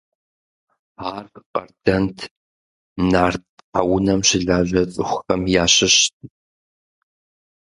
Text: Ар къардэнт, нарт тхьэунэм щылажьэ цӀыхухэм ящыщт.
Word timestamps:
Ар 1.13 1.25
къардэнт, 1.51 2.17
нарт 3.11 3.43
тхьэунэм 3.67 4.19
щылажьэ 4.27 4.83
цӀыхухэм 4.93 5.41
ящыщт. 5.63 6.13